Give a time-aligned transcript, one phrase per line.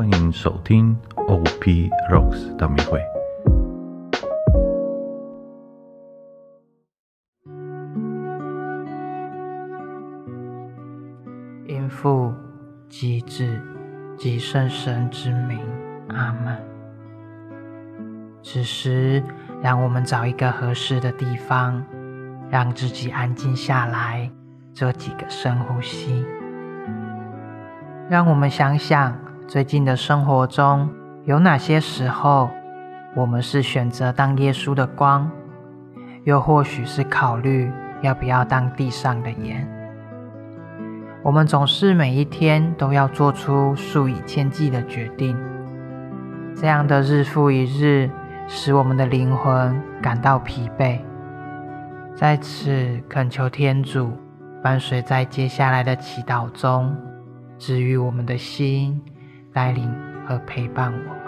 [0.00, 2.98] 欢迎收听 OP Rocks 大迷会。
[11.66, 12.32] 因父
[12.88, 13.46] 及子
[14.16, 15.60] 及圣神之名，
[16.08, 16.56] 阿门。
[18.42, 19.22] 此时，
[19.60, 21.84] 让我们找一个合适的地方，
[22.48, 24.30] 让自己安静下来，
[24.72, 26.24] 做几个深呼吸。
[28.08, 29.14] 让我们想想，
[29.50, 30.88] 最近的生活中
[31.24, 32.48] 有哪些时候，
[33.16, 35.28] 我们是选择当耶稣的光，
[36.22, 37.68] 又或许是考虑
[38.00, 39.68] 要不要当地上的盐。
[41.24, 45.36] 我们总是每一天都要做出数以千计的决定，
[46.54, 48.08] 这样的日复一日，
[48.46, 51.00] 使我们的灵魂感到疲惫。
[52.14, 54.12] 在此恳求天主，
[54.62, 56.96] 伴随在接下来的祈祷中，
[57.58, 59.02] 治愈我们的心，
[59.52, 59.90] 来临
[60.26, 61.20] 和陪伴我们。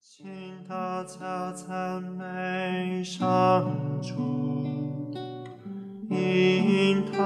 [0.00, 0.26] 请
[0.68, 3.20] 大家赞美上
[4.00, 4.64] 主，
[6.08, 7.18] 因他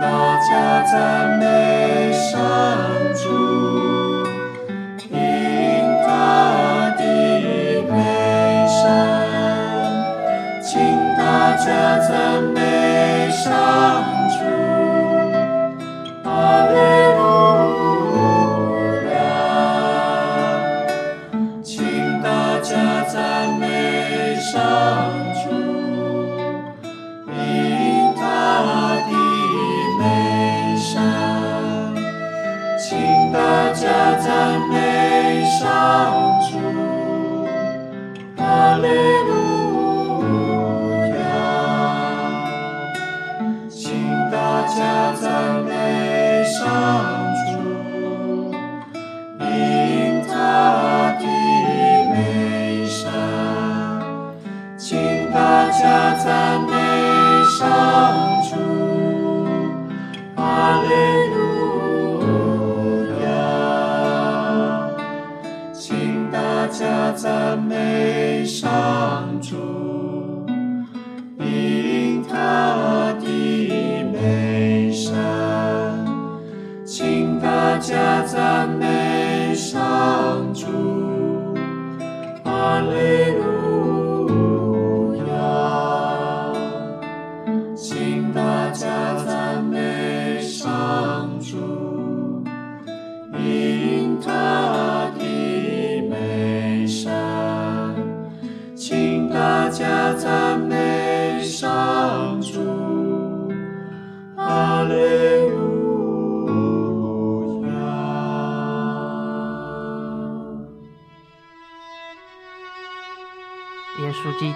[0.00, 2.38] 大家赞美上
[3.14, 4.24] 主
[6.96, 8.66] 的美
[10.62, 10.78] 请
[11.16, 14.17] 大家赞美上
[35.78, 36.17] come.
[77.88, 78.34] shouts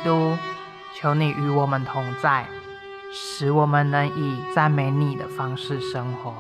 [0.04, 0.36] 主，
[0.94, 2.46] 求你与我们同在，
[3.12, 6.34] 使我们能以赞美你的方式生活。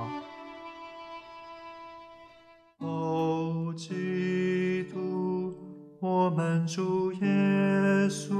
[2.78, 5.54] 哦，基督，
[6.00, 7.20] 我们主耶
[8.08, 8.34] 稣。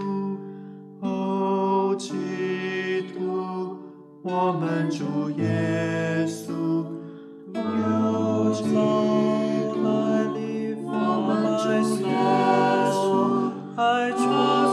[1.00, 2.12] 哦，基
[3.12, 3.76] 督，
[4.22, 6.84] 我们主耶稣。
[7.54, 8.62] 哦，基
[9.72, 9.78] 督，
[10.84, 10.90] 我
[11.26, 11.64] 们主
[12.06, 12.10] 耶
[12.90, 13.02] 稣。
[13.76, 14.71] 爱主。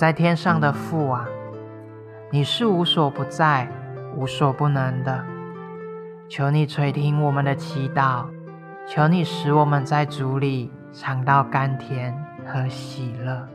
[0.00, 1.28] 在天上的父啊，
[2.30, 3.70] 你是无所不在、
[4.16, 5.22] 无所不能的。
[6.26, 8.24] 求你垂听我们的祈祷，
[8.86, 12.16] 求你使我们在主里尝到甘甜
[12.46, 13.46] 和喜乐。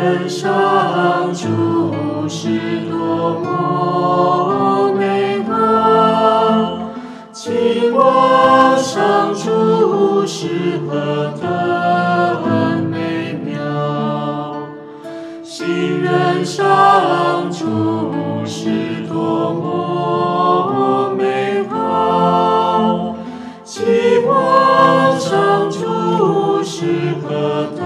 [0.00, 2.48] 人上主是
[2.88, 6.88] 多么美好，
[7.32, 13.60] 期望上主是何等美妙，
[15.42, 17.66] 心愿上主
[18.46, 23.14] 是多么美好，
[23.64, 23.82] 期
[24.26, 26.86] 望上主是
[27.22, 27.79] 何等。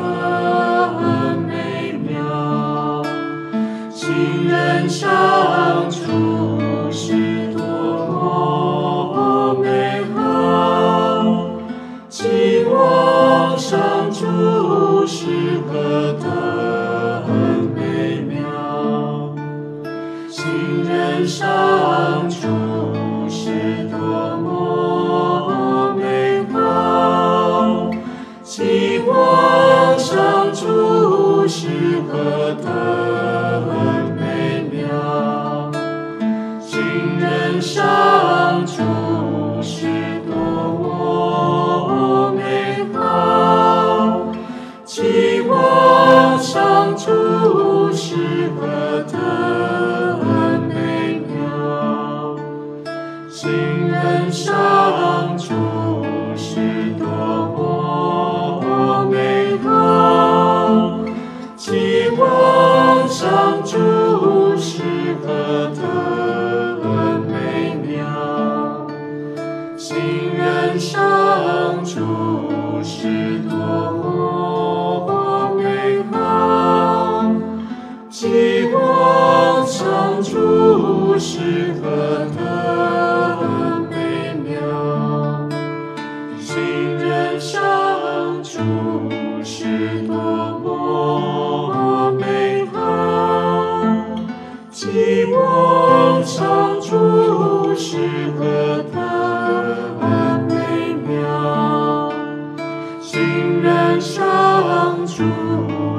[104.00, 105.22] 上主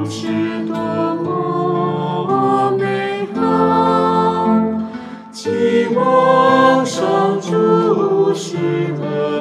[0.04, 0.26] 是
[0.66, 0.74] 多
[1.24, 3.26] 么美
[5.94, 7.40] 好，上
[8.34, 9.35] 是。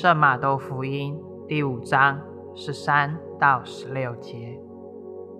[0.00, 2.20] 圣马窦福音第五章
[2.54, 4.56] 十三到十六节。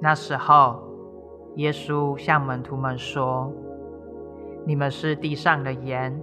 [0.00, 0.82] 那时候，
[1.54, 3.52] 耶稣向门徒们说
[4.66, 6.20] ：“你们是地上的盐，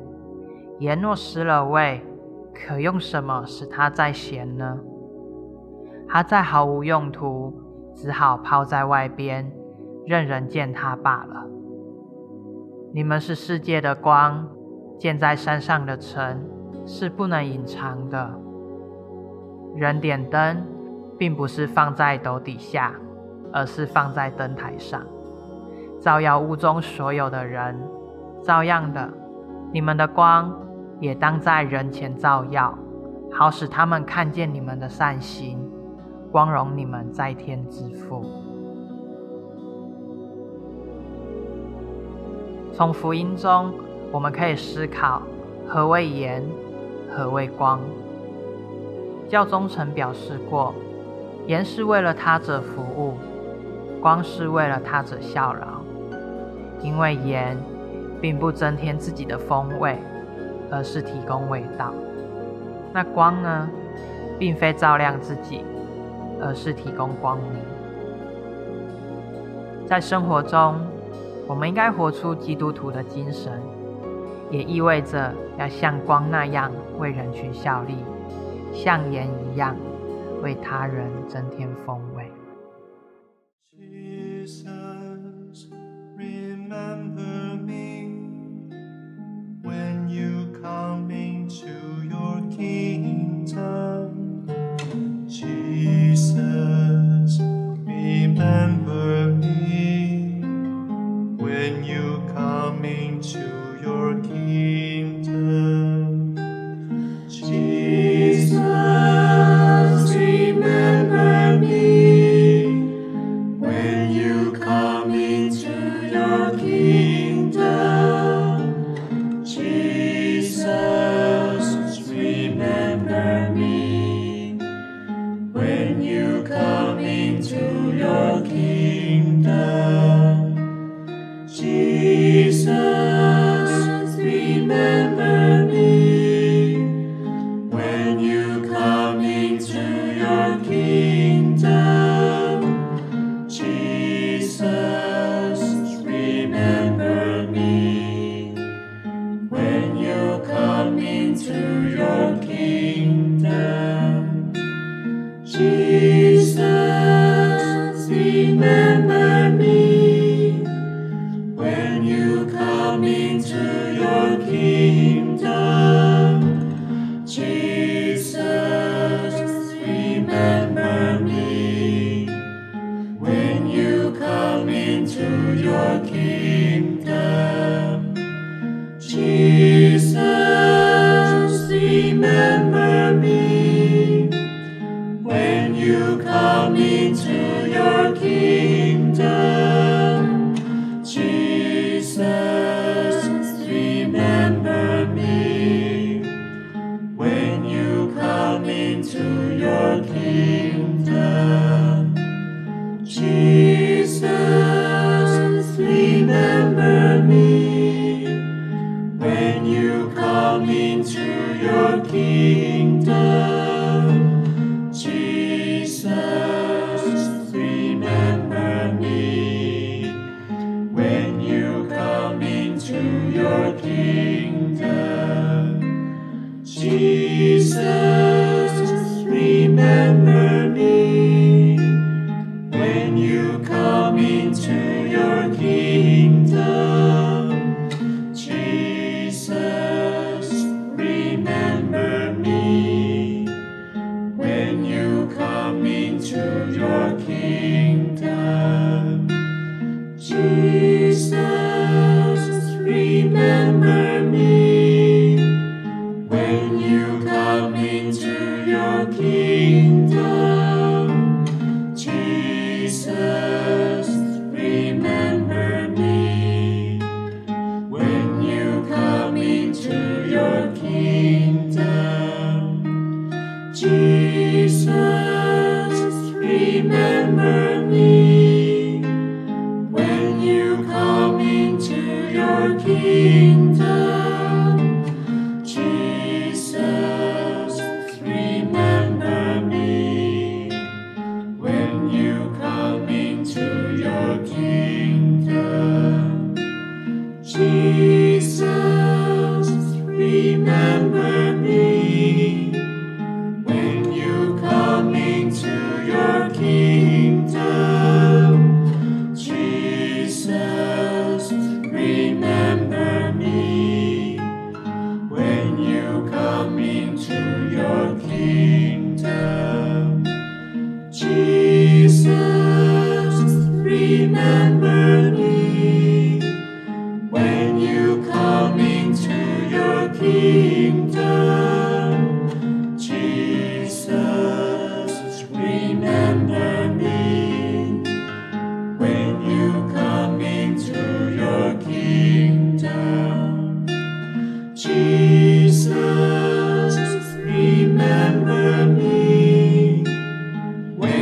[0.79, 2.05] 盐若失了味，
[2.53, 4.81] 可用什么使它再咸呢？
[6.05, 7.53] 它再毫无用途，
[7.93, 9.49] 只好抛在外边，
[10.05, 11.47] 任人践踏罢了。
[12.93, 14.45] 你们是世界的光，
[14.99, 16.45] 建在山上的城。”
[16.85, 18.33] 是不能隐藏的。
[19.75, 20.63] 人点灯，
[21.17, 22.93] 并不是放在斗底下，
[23.51, 25.01] 而是放在灯台上，
[25.99, 27.77] 照耀屋中所有的人。
[28.41, 29.11] 照样的，
[29.73, 30.55] 你们的光
[30.99, 32.77] 也当在人前照耀，
[33.31, 35.59] 好使他们看见你们的善行，
[36.31, 38.23] 光荣你们在天之父。
[42.71, 43.73] 从福音中，
[44.11, 45.21] 我们可以思考
[45.67, 46.43] 何谓盐。
[47.15, 47.79] 何谓光？
[49.29, 50.75] 教宗曾表示过，
[51.47, 53.13] 盐是为了他者服务，
[54.01, 55.79] 光是为了他者效劳。
[56.81, 57.57] 因为盐
[58.19, 59.97] 并不增添自己的风味，
[60.69, 61.93] 而是提供味道。
[62.91, 63.69] 那光呢，
[64.37, 65.63] 并非照亮自己，
[66.41, 67.49] 而是提供光明。
[69.87, 70.75] 在生活中，
[71.47, 73.61] 我们应该活出基督徒的精神。
[74.55, 77.97] 也意味着要像光那样为人群效力，
[78.71, 79.75] 像盐一样
[80.41, 82.24] 为他人增添风味。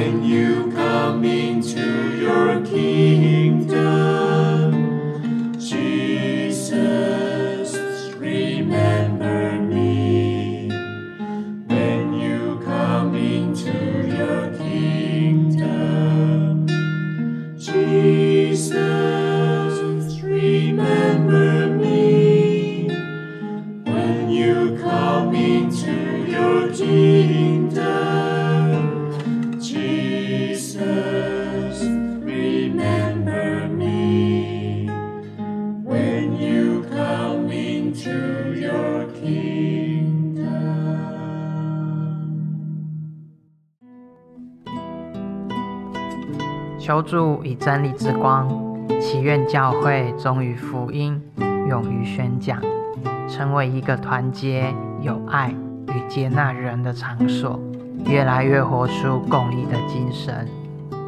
[0.03, 3.92] When you come into your kingdom.
[47.03, 48.47] 主以真理之光，
[48.99, 51.21] 祈愿教会忠于福音，
[51.67, 52.59] 勇于宣讲，
[53.27, 55.53] 成为一个团结、有爱
[55.89, 57.59] 与接纳人的场所，
[58.05, 60.47] 越来越活出共益的精神，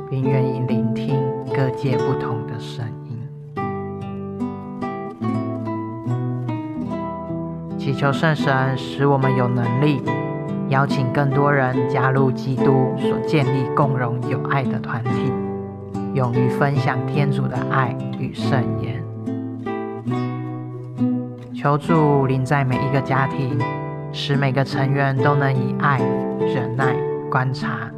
[0.09, 1.17] 并愿意聆听
[1.55, 3.17] 各界不同的声音。
[7.77, 10.01] 祈求圣神使我们有能力
[10.69, 15.31] 邀请更多人加入基督所建立共荣有爱的团体。
[16.15, 19.03] 勇于分享天主的爱与圣言。
[21.53, 23.59] 求助临在每一个家庭，
[24.13, 25.99] 使每个成员都能以爱、
[26.39, 26.95] 忍耐、
[27.29, 27.91] 观察、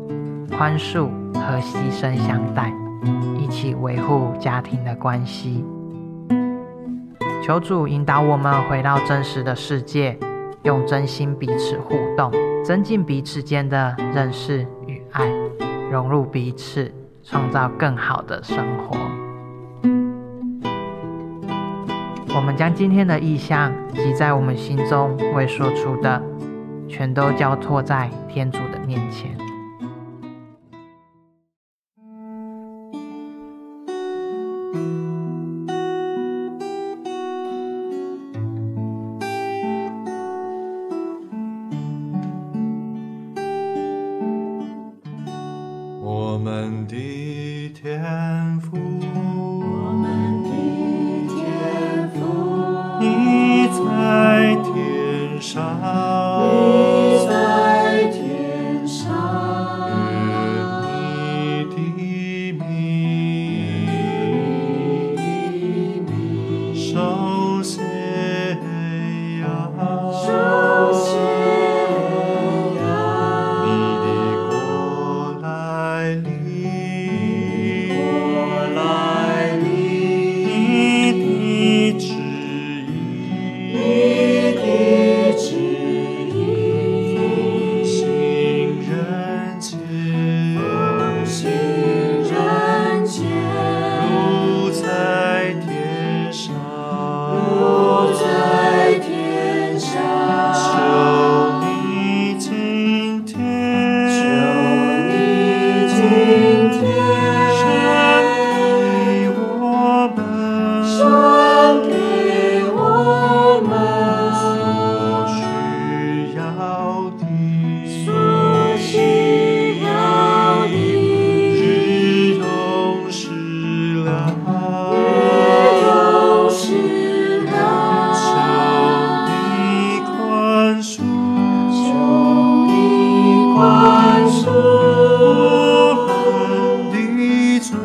[0.58, 2.74] 宽恕和牺牲相待，
[3.38, 5.64] 一起维护家庭的关系。
[7.44, 10.18] 求主引导我们回到真实的世界，
[10.64, 12.32] 用真心彼此互动，
[12.66, 15.24] 增进彼此间的认识与爱，
[15.92, 16.92] 融入彼此。
[17.30, 18.98] 创造更好的生活。
[22.34, 26.22] 我们将今天的意象及在我们心中未说出的
[26.88, 29.47] 全都交托在天主的面前。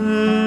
[0.03, 0.41] Mm-hmm.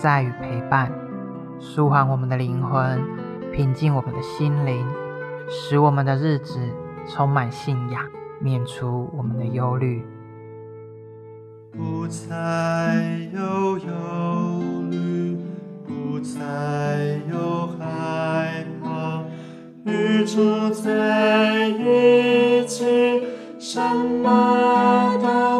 [0.00, 0.92] 在于陪伴
[1.58, 3.02] 舒缓我们的灵魂
[3.52, 4.86] 平静我们的心灵
[5.48, 6.60] 使我们的日子
[7.08, 8.08] 充满信仰
[8.40, 10.00] 免除我们的忧虑。
[11.72, 15.36] 不再有忧虑
[15.84, 19.24] 不再有害怕
[19.84, 23.24] 与主在一起
[23.58, 25.57] 什么都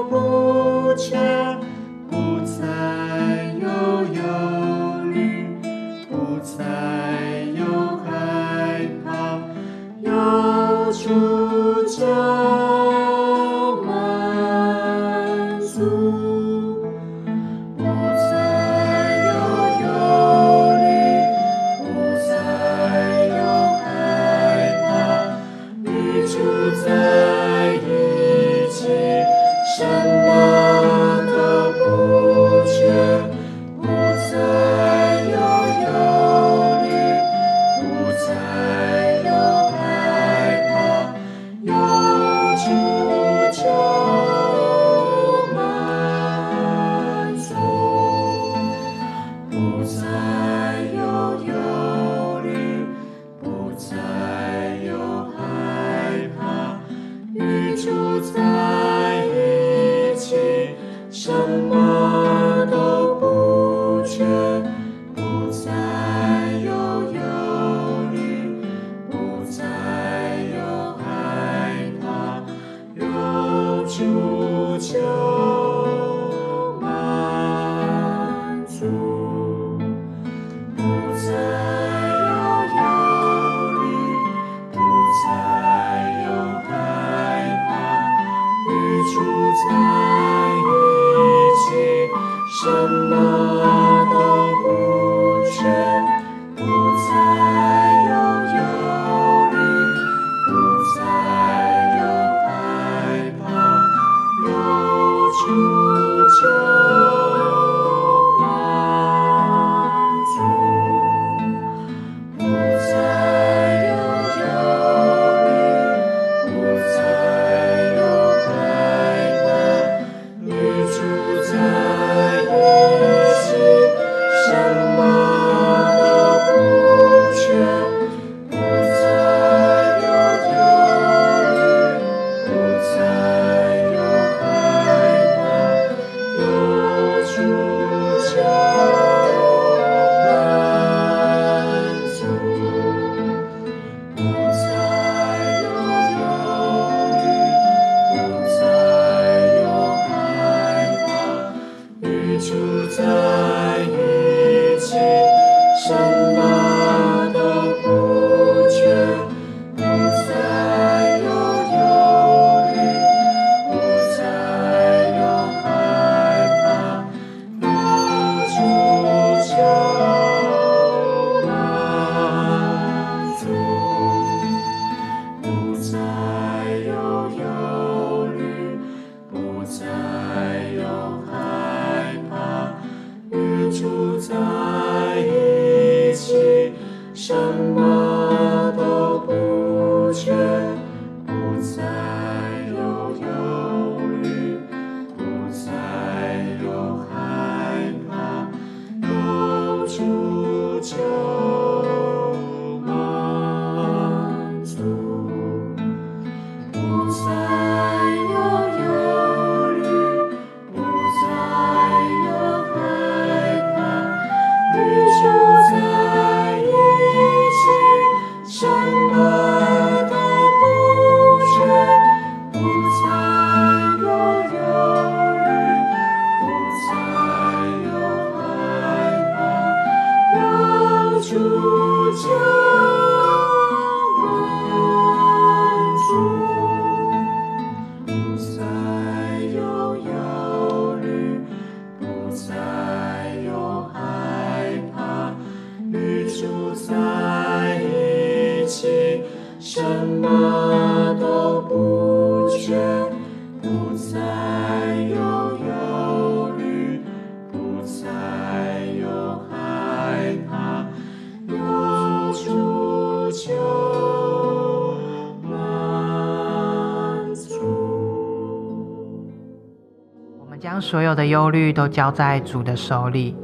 [270.88, 273.36] 所有的忧虑都交在主的手里，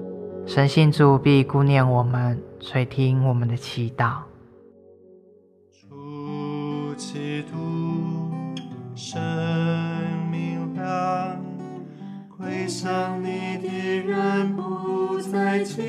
[0.47, 4.15] 神信主必顾念我们，垂听我们的祈祷。
[5.71, 8.33] 主基督，
[8.95, 9.21] 生
[10.31, 11.37] 命粮，
[12.35, 13.69] 归向你的
[14.07, 15.83] 人不再饥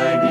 [0.00, 0.29] my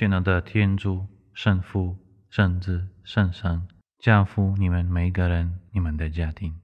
[0.00, 1.98] 全能的天主、圣父、
[2.30, 6.59] 圣子、圣神加福你们每个人、你们的家庭。